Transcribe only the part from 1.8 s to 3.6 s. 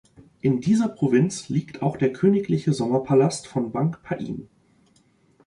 auch der königliche Sommerpalast